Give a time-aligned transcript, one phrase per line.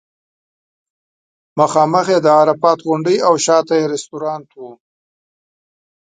[1.59, 4.61] مخامخ یې د عرفات غونډۍ او شاته یې رستورانټ و.